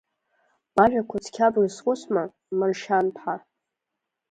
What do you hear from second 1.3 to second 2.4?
брызхәыцма,